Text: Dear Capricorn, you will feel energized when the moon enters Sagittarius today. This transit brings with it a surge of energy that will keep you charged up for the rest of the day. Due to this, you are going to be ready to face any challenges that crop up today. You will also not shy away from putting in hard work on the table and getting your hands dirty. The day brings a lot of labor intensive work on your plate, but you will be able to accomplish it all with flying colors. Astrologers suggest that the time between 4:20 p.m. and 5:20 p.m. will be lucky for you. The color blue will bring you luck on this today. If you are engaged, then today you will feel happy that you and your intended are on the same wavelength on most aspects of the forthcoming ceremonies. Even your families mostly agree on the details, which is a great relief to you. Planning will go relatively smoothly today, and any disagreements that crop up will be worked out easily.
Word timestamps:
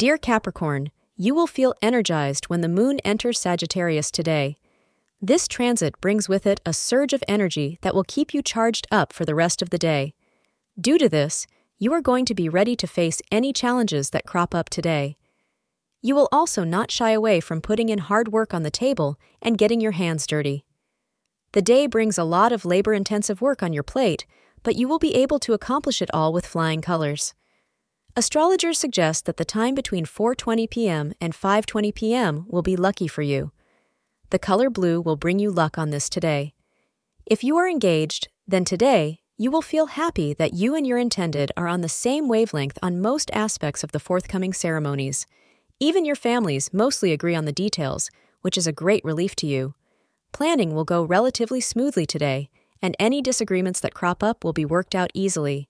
Dear 0.00 0.16
Capricorn, 0.16 0.90
you 1.18 1.34
will 1.34 1.46
feel 1.46 1.74
energized 1.82 2.46
when 2.46 2.62
the 2.62 2.70
moon 2.70 3.00
enters 3.00 3.38
Sagittarius 3.38 4.10
today. 4.10 4.56
This 5.20 5.46
transit 5.46 6.00
brings 6.00 6.26
with 6.26 6.46
it 6.46 6.58
a 6.64 6.72
surge 6.72 7.12
of 7.12 7.22
energy 7.28 7.78
that 7.82 7.94
will 7.94 8.04
keep 8.04 8.32
you 8.32 8.40
charged 8.40 8.86
up 8.90 9.12
for 9.12 9.26
the 9.26 9.34
rest 9.34 9.60
of 9.60 9.68
the 9.68 9.76
day. 9.76 10.14
Due 10.80 10.96
to 10.96 11.06
this, 11.06 11.46
you 11.78 11.92
are 11.92 12.00
going 12.00 12.24
to 12.24 12.34
be 12.34 12.48
ready 12.48 12.74
to 12.76 12.86
face 12.86 13.20
any 13.30 13.52
challenges 13.52 14.08
that 14.08 14.24
crop 14.24 14.54
up 14.54 14.70
today. 14.70 15.18
You 16.00 16.14
will 16.14 16.30
also 16.32 16.64
not 16.64 16.90
shy 16.90 17.10
away 17.10 17.38
from 17.38 17.60
putting 17.60 17.90
in 17.90 17.98
hard 17.98 18.28
work 18.32 18.54
on 18.54 18.62
the 18.62 18.70
table 18.70 19.20
and 19.42 19.58
getting 19.58 19.82
your 19.82 19.92
hands 19.92 20.26
dirty. 20.26 20.64
The 21.52 21.60
day 21.60 21.86
brings 21.86 22.16
a 22.16 22.24
lot 22.24 22.52
of 22.52 22.64
labor 22.64 22.94
intensive 22.94 23.42
work 23.42 23.62
on 23.62 23.74
your 23.74 23.82
plate, 23.82 24.24
but 24.62 24.76
you 24.76 24.88
will 24.88 24.98
be 24.98 25.14
able 25.14 25.38
to 25.40 25.52
accomplish 25.52 26.00
it 26.00 26.08
all 26.14 26.32
with 26.32 26.46
flying 26.46 26.80
colors. 26.80 27.34
Astrologers 28.20 28.78
suggest 28.78 29.24
that 29.24 29.38
the 29.38 29.46
time 29.46 29.74
between 29.74 30.04
4:20 30.04 30.68
p.m. 30.68 31.14
and 31.22 31.32
5:20 31.32 31.94
p.m. 31.94 32.44
will 32.48 32.60
be 32.60 32.76
lucky 32.76 33.08
for 33.08 33.22
you. 33.22 33.50
The 34.28 34.38
color 34.38 34.68
blue 34.68 35.00
will 35.00 35.16
bring 35.16 35.38
you 35.38 35.50
luck 35.50 35.78
on 35.78 35.88
this 35.88 36.10
today. 36.10 36.52
If 37.24 37.42
you 37.42 37.56
are 37.56 37.66
engaged, 37.66 38.28
then 38.46 38.66
today 38.66 39.20
you 39.38 39.50
will 39.50 39.62
feel 39.62 39.86
happy 39.86 40.34
that 40.34 40.52
you 40.52 40.74
and 40.74 40.86
your 40.86 40.98
intended 40.98 41.50
are 41.56 41.66
on 41.66 41.80
the 41.80 41.88
same 41.88 42.28
wavelength 42.28 42.78
on 42.82 43.00
most 43.00 43.30
aspects 43.32 43.82
of 43.82 43.92
the 43.92 44.04
forthcoming 44.08 44.52
ceremonies. 44.52 45.26
Even 45.78 46.04
your 46.04 46.14
families 46.28 46.74
mostly 46.74 47.14
agree 47.14 47.34
on 47.34 47.46
the 47.46 47.60
details, 47.64 48.10
which 48.42 48.58
is 48.58 48.66
a 48.66 48.80
great 48.82 49.02
relief 49.02 49.34
to 49.36 49.46
you. 49.46 49.72
Planning 50.30 50.74
will 50.74 50.84
go 50.84 51.02
relatively 51.04 51.62
smoothly 51.62 52.04
today, 52.04 52.50
and 52.82 52.94
any 52.98 53.22
disagreements 53.22 53.80
that 53.80 53.94
crop 53.94 54.22
up 54.22 54.44
will 54.44 54.52
be 54.52 54.66
worked 54.66 54.94
out 54.94 55.10
easily. 55.14 55.69